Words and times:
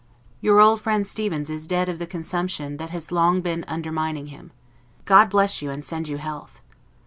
Your 0.39 0.59
old 0.59 0.81
friend 0.81 1.05
Stevens 1.05 1.47
is 1.51 1.67
dead 1.67 1.87
of 1.87 1.99
the 1.99 2.07
consumption 2.07 2.77
that 2.77 2.89
has 2.89 3.11
long 3.11 3.41
been 3.41 3.63
undermining 3.67 4.25
him. 4.33 4.51
God 5.05 5.29
bless 5.29 5.61
you, 5.61 5.69
and 5.69 5.85
send 5.85 6.07
you 6.07 6.17
health. 6.17 6.59